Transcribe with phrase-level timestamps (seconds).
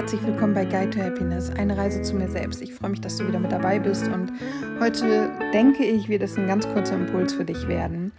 [0.00, 2.62] herzlich willkommen bei Guide to Happiness, eine Reise zu mir selbst.
[2.62, 4.32] Ich freue mich, dass du wieder mit dabei bist und
[4.80, 8.10] heute denke ich, wird es ein ganz kurzer Impuls für dich werden.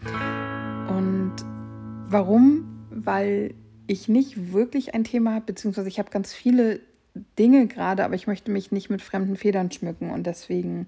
[0.87, 1.33] Und
[2.07, 2.85] warum?
[2.91, 3.55] Weil
[3.87, 6.81] ich nicht wirklich ein Thema habe, beziehungsweise ich habe ganz viele
[7.39, 10.85] Dinge gerade, aber ich möchte mich nicht mit fremden Federn schmücken und deswegen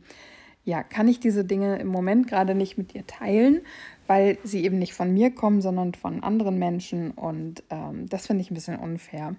[0.63, 3.61] ja, kann ich diese Dinge im Moment gerade nicht mit dir teilen,
[4.05, 8.43] weil sie eben nicht von mir kommen, sondern von anderen Menschen und ähm, das finde
[8.43, 9.35] ich ein bisschen unfair.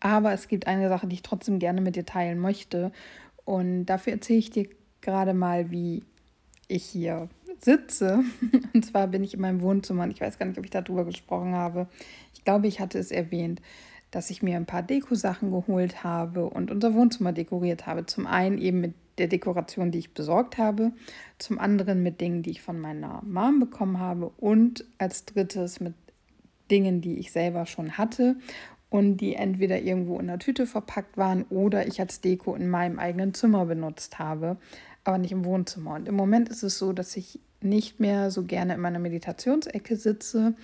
[0.00, 2.92] Aber es gibt eine Sache, die ich trotzdem gerne mit dir teilen möchte.
[3.44, 4.68] Und dafür erzähle ich dir
[5.00, 6.02] gerade mal, wie
[6.68, 7.28] ich hier
[7.60, 8.22] sitze.
[8.74, 11.04] Und zwar bin ich in meinem Wohnzimmer und ich weiß gar nicht, ob ich darüber
[11.04, 11.86] gesprochen habe.
[12.34, 13.62] Ich glaube, ich hatte es erwähnt,
[14.10, 18.06] dass ich mir ein paar Deko-Sachen geholt habe und unser Wohnzimmer dekoriert habe.
[18.06, 20.92] Zum einen eben mit der Dekoration, die ich besorgt habe,
[21.38, 25.94] zum anderen mit Dingen, die ich von meiner Mom bekommen habe und als drittes mit
[26.70, 28.36] Dingen, die ich selber schon hatte
[28.90, 32.98] und die entweder irgendwo in der Tüte verpackt waren oder ich als Deko in meinem
[32.98, 34.56] eigenen Zimmer benutzt habe,
[35.04, 35.94] aber nicht im Wohnzimmer.
[35.94, 39.96] Und im Moment ist es so, dass ich nicht mehr so gerne in meiner Meditationsecke
[39.96, 40.54] sitze,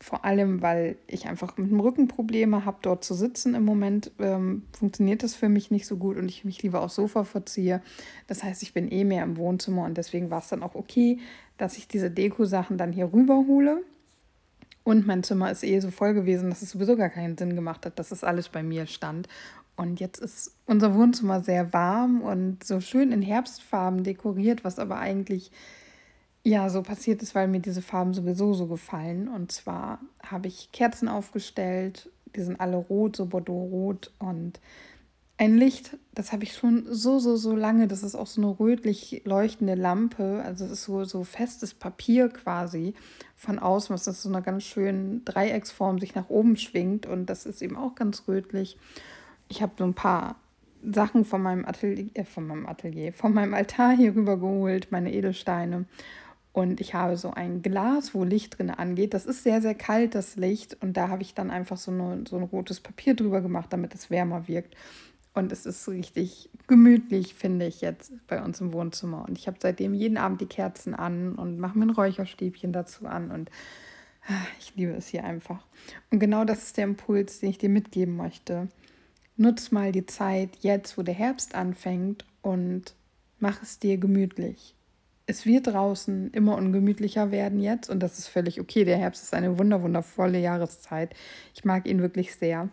[0.00, 3.54] vor allem weil ich einfach mit dem Rücken Probleme habe, dort zu sitzen.
[3.54, 6.94] Im Moment ähm, funktioniert das für mich nicht so gut und ich mich lieber aufs
[6.94, 7.82] Sofa verziehe.
[8.28, 11.18] Das heißt, ich bin eh mehr im Wohnzimmer und deswegen war es dann auch okay,
[11.56, 13.82] dass ich diese Deko-Sachen dann hier rüberhole
[14.88, 17.84] und mein Zimmer ist eh so voll gewesen, dass es sowieso gar keinen Sinn gemacht
[17.84, 19.28] hat, dass es alles bei mir stand.
[19.76, 24.98] Und jetzt ist unser Wohnzimmer sehr warm und so schön in Herbstfarben dekoriert, was aber
[24.98, 25.52] eigentlich
[26.42, 29.28] ja so passiert ist, weil mir diese Farben sowieso so gefallen.
[29.28, 34.58] Und zwar habe ich Kerzen aufgestellt, die sind alle rot, so Bordeaux-rot und
[35.38, 37.86] ein Licht, das habe ich schon so, so, so lange.
[37.86, 40.42] Das ist auch so eine rötlich leuchtende Lampe.
[40.44, 42.94] Also es ist so, so festes Papier quasi
[43.36, 47.06] von außen, was das so eine ganz schöne Dreiecksform sich nach oben schwingt.
[47.06, 48.76] Und das ist eben auch ganz rötlich.
[49.48, 50.36] Ich habe so ein paar
[50.82, 55.12] Sachen von meinem Atelier, äh, von meinem Atelier, von meinem Altar hier rüber geholt, meine
[55.12, 55.86] Edelsteine.
[56.52, 59.14] Und ich habe so ein Glas, wo Licht drin angeht.
[59.14, 60.76] Das ist sehr, sehr kalt, das Licht.
[60.80, 63.94] Und da habe ich dann einfach so, eine, so ein rotes Papier drüber gemacht, damit
[63.94, 64.74] es wärmer wirkt.
[65.34, 69.24] Und es ist richtig gemütlich, finde ich jetzt bei uns im Wohnzimmer.
[69.28, 73.06] Und ich habe seitdem jeden Abend die Kerzen an und mache mir ein Räucherstäbchen dazu
[73.06, 73.30] an.
[73.30, 73.50] Und
[74.26, 75.64] ah, ich liebe es hier einfach.
[76.10, 78.68] Und genau das ist der Impuls, den ich dir mitgeben möchte.
[79.36, 82.94] Nutz mal die Zeit jetzt, wo der Herbst anfängt und
[83.38, 84.74] mach es dir gemütlich.
[85.26, 88.84] Es wird draußen immer ungemütlicher werden jetzt und das ist völlig okay.
[88.84, 91.14] Der Herbst ist eine wunderwundervolle Jahreszeit.
[91.54, 92.70] Ich mag ihn wirklich sehr.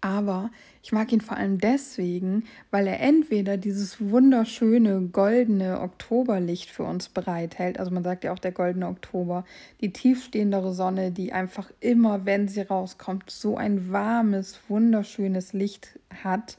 [0.00, 0.50] Aber
[0.82, 7.08] ich mag ihn vor allem deswegen, weil er entweder dieses wunderschöne goldene Oktoberlicht für uns
[7.08, 9.44] bereithält, also man sagt ja auch der goldene Oktober,
[9.80, 16.58] die tiefstehendere Sonne, die einfach immer, wenn sie rauskommt, so ein warmes, wunderschönes Licht hat.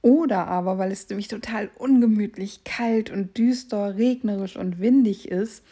[0.00, 5.62] Oder aber, weil es nämlich total ungemütlich, kalt und düster, regnerisch und windig ist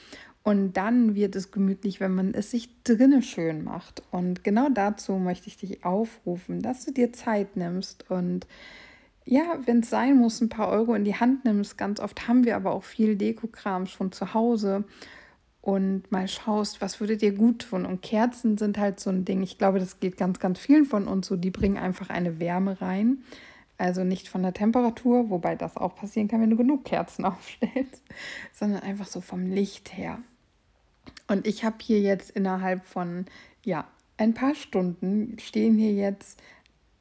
[0.45, 4.03] und dann wird es gemütlich, wenn man es sich drinnen schön macht.
[4.11, 8.47] Und genau dazu möchte ich dich aufrufen, dass du dir Zeit nimmst und
[9.25, 11.79] ja, wenn es sein muss, ein paar Euro in die Hand nimmst.
[11.79, 14.85] Ganz oft haben wir aber auch viel Dekokram schon zu Hause
[15.63, 17.87] und mal schaust, was würde dir gut tun.
[17.87, 19.43] Und Kerzen sind halt so ein Ding.
[19.43, 21.37] Ich glaube, das geht ganz, ganz vielen von uns so.
[21.37, 23.25] Die bringen einfach eine Wärme rein.
[23.79, 28.03] Also nicht von der Temperatur, wobei das auch passieren kann, wenn du genug Kerzen aufstellst,
[28.53, 30.19] sondern einfach so vom Licht her.
[31.27, 33.27] Und ich habe hier jetzt innerhalb von,
[33.65, 36.41] ja, ein paar Stunden stehen hier jetzt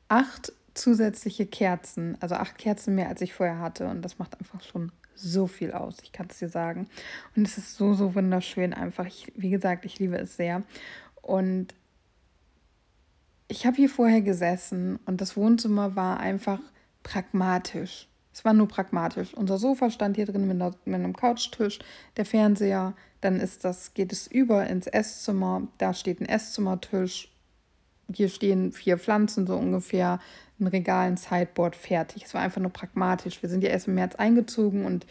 [0.08, 3.88] acht zusätzliche Kerzen, also acht Kerzen mehr, als ich vorher hatte.
[3.88, 6.88] Und das macht einfach schon so viel aus, ich kann es dir sagen.
[7.36, 9.06] Und es ist so, so wunderschön einfach.
[9.06, 10.64] Ich, wie gesagt, ich liebe es sehr.
[11.22, 11.74] Und
[13.48, 16.60] ich habe hier vorher gesessen und das Wohnzimmer war einfach
[17.04, 18.08] pragmatisch.
[18.34, 19.34] Es war nur pragmatisch.
[19.34, 21.80] Unser Sofa stand hier drin mit, mit einem Couchtisch,
[22.18, 25.68] der Fernseher, dann ist das, geht es über ins Esszimmer.
[25.78, 27.30] Da steht ein Esszimmertisch.
[28.14, 30.20] Hier stehen vier Pflanzen so ungefähr,
[30.60, 32.26] ein Regal, ein Sideboard, fertig.
[32.26, 33.42] Es war einfach nur pragmatisch.
[33.42, 35.06] Wir sind ja erst im März eingezogen und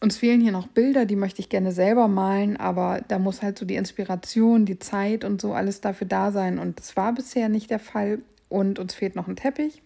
[0.00, 3.58] uns fehlen hier noch Bilder, die möchte ich gerne selber malen, aber da muss halt
[3.58, 6.58] so die Inspiration, die Zeit und so alles dafür da sein.
[6.58, 8.18] Und das war bisher nicht der Fall.
[8.50, 9.82] Und uns fehlt noch ein Teppich.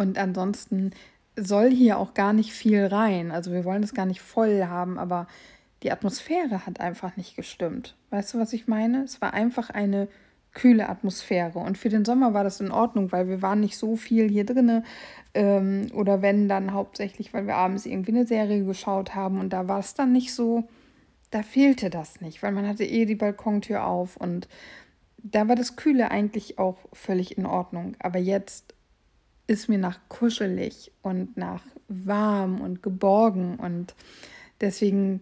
[0.00, 0.92] Und ansonsten
[1.36, 3.30] soll hier auch gar nicht viel rein.
[3.30, 5.26] Also wir wollen das gar nicht voll haben, aber
[5.82, 7.96] die Atmosphäre hat einfach nicht gestimmt.
[8.08, 9.02] Weißt du, was ich meine?
[9.04, 10.08] Es war einfach eine
[10.54, 11.58] kühle Atmosphäre.
[11.58, 14.46] Und für den Sommer war das in Ordnung, weil wir waren nicht so viel hier
[14.46, 14.84] drinne.
[15.34, 19.68] Ähm, oder wenn dann hauptsächlich, weil wir abends irgendwie eine Serie geschaut haben und da
[19.68, 20.66] war es dann nicht so,
[21.30, 24.48] da fehlte das nicht, weil man hatte eh die Balkontür auf und
[25.18, 27.96] da war das Kühle eigentlich auch völlig in Ordnung.
[28.00, 28.74] Aber jetzt
[29.50, 33.56] ist mir nach kuschelig und nach warm und geborgen.
[33.56, 33.96] Und
[34.60, 35.20] deswegen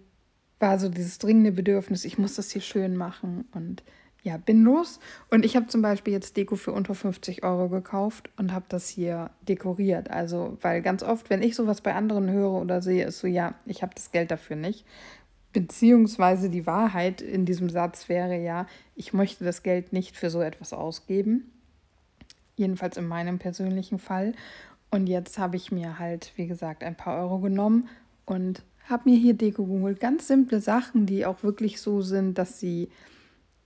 [0.60, 3.46] war so dieses dringende Bedürfnis, ich muss das hier schön machen.
[3.52, 3.82] Und
[4.22, 5.00] ja, bin los.
[5.30, 8.90] Und ich habe zum Beispiel jetzt Deko für unter 50 Euro gekauft und habe das
[8.90, 10.10] hier dekoriert.
[10.10, 13.54] Also, weil ganz oft, wenn ich sowas bei anderen höre oder sehe, ist so, ja,
[13.64, 14.84] ich habe das Geld dafür nicht.
[15.54, 20.42] Beziehungsweise die Wahrheit in diesem Satz wäre ja, ich möchte das Geld nicht für so
[20.42, 21.50] etwas ausgeben.
[22.58, 24.34] Jedenfalls in meinem persönlichen Fall.
[24.90, 27.88] Und jetzt habe ich mir halt, wie gesagt, ein paar Euro genommen
[28.26, 30.00] und habe mir hier Deko geholt.
[30.00, 32.90] Ganz simple Sachen, die auch wirklich so sind, dass sie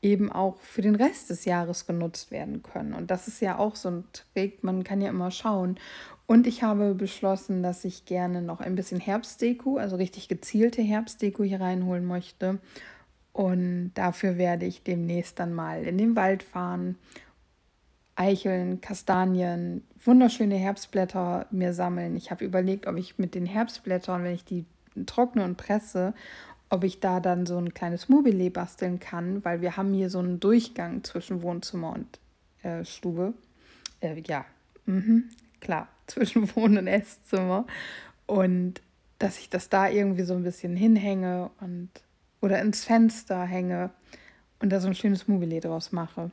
[0.03, 2.93] eben auch für den Rest des Jahres genutzt werden können.
[2.93, 5.79] Und das ist ja auch so ein Trick, man kann ja immer schauen.
[6.27, 11.45] Und ich habe beschlossen, dass ich gerne noch ein bisschen Herbstdeko, also richtig gezielte Herbstdeko
[11.45, 12.59] hier reinholen möchte.
[13.33, 16.97] Und dafür werde ich demnächst dann mal in den Wald fahren,
[18.15, 22.17] Eicheln, Kastanien, wunderschöne Herbstblätter mir sammeln.
[22.17, 24.67] Ich habe überlegt, ob ich mit den Herbstblättern, wenn ich die
[25.07, 26.15] trockne und presse,
[26.69, 30.19] ob ich da dann so ein kleines Mobile basteln kann, weil wir haben hier so
[30.19, 32.19] einen Durchgang zwischen Wohnzimmer und
[32.63, 33.35] äh, Stube.
[34.01, 34.45] Äh, ja,
[34.87, 35.31] mhm,
[35.61, 37.67] klar, zwischen Wohn- und Esszimmer.
[38.27, 38.81] Und
[39.19, 41.91] dass ich das da irgendwie so ein bisschen hinhänge und
[42.41, 43.91] oder ins Fenster hänge
[44.59, 46.31] und da so ein schönes Mobile draus mache,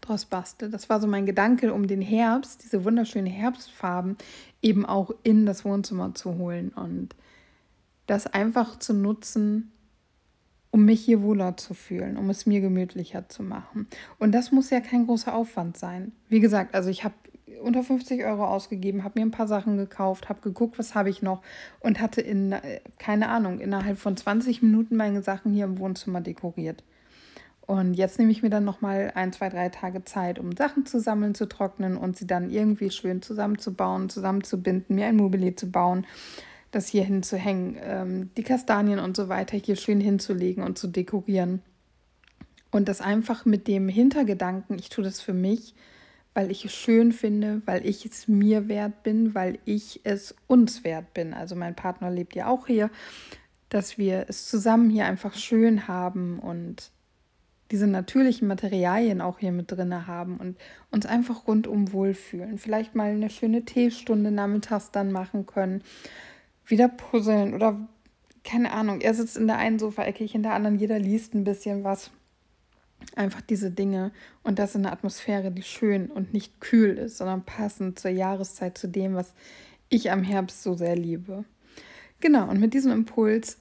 [0.00, 0.70] draus bastel.
[0.70, 4.16] Das war so mein Gedanke, um den Herbst, diese wunderschönen Herbstfarben
[4.62, 7.14] eben auch in das Wohnzimmer zu holen und
[8.06, 9.72] das einfach zu nutzen,
[10.70, 13.88] um mich hier wohler zu fühlen, um es mir gemütlicher zu machen.
[14.18, 16.12] Und das muss ja kein großer Aufwand sein.
[16.28, 17.14] Wie gesagt, also ich habe
[17.60, 21.22] unter 50 Euro ausgegeben, habe mir ein paar Sachen gekauft, habe geguckt, was habe ich
[21.22, 21.42] noch
[21.80, 22.54] und hatte in,
[22.98, 26.82] keine Ahnung, innerhalb von 20 Minuten meine Sachen hier im Wohnzimmer dekoriert.
[27.70, 30.98] Und jetzt nehme ich mir dann nochmal ein, zwei, drei Tage Zeit, um Sachen zu
[30.98, 36.04] sammeln, zu trocknen und sie dann irgendwie schön zusammenzubauen, zusammenzubinden, mir ein Mobilier zu bauen
[36.70, 41.62] das hier hinzuhängen, ähm, die Kastanien und so weiter hier schön hinzulegen und zu dekorieren.
[42.70, 45.74] Und das einfach mit dem Hintergedanken, ich tue das für mich,
[46.32, 50.84] weil ich es schön finde, weil ich es mir wert bin, weil ich es uns
[50.84, 51.34] wert bin.
[51.34, 52.90] Also mein Partner lebt ja auch hier,
[53.68, 56.92] dass wir es zusammen hier einfach schön haben und
[57.70, 60.56] diese natürlichen Materialien auch hier mit drin haben und
[60.90, 62.58] uns einfach rundum wohlfühlen.
[62.58, 65.82] Vielleicht mal eine schöne Teestunde nachmittags dann machen können
[66.70, 67.88] wieder puzzeln oder
[68.44, 69.00] keine Ahnung.
[69.00, 72.10] Er sitzt in der einen Sofaecke, ich in der anderen, jeder liest ein bisschen was.
[73.16, 74.12] Einfach diese Dinge
[74.42, 78.76] und das in einer Atmosphäre, die schön und nicht kühl ist, sondern passend zur Jahreszeit,
[78.76, 79.34] zu dem, was
[79.88, 81.44] ich am Herbst so sehr liebe.
[82.20, 83.58] Genau, und mit diesem Impuls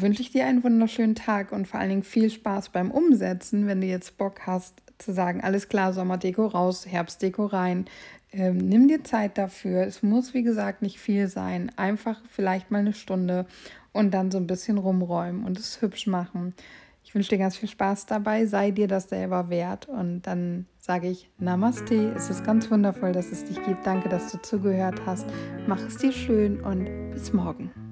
[0.00, 3.80] wünsche ich dir einen wunderschönen Tag und vor allen Dingen viel Spaß beim Umsetzen, wenn
[3.80, 7.86] du jetzt Bock hast zu sagen, alles klar, Sommerdeko raus, Herbstdeko rein,
[8.32, 9.82] ähm, nimm dir Zeit dafür.
[9.82, 11.72] Es muss, wie gesagt, nicht viel sein.
[11.76, 13.46] Einfach vielleicht mal eine Stunde
[13.92, 16.54] und dann so ein bisschen rumräumen und es hübsch machen.
[17.04, 18.44] Ich wünsche dir ganz viel Spaß dabei.
[18.44, 19.88] Sei dir das selber wert.
[19.88, 22.12] Und dann sage ich Namaste.
[22.14, 23.86] Es ist ganz wundervoll, dass es dich gibt.
[23.86, 25.26] Danke, dass du zugehört hast.
[25.66, 27.87] Mach es dir schön und bis morgen.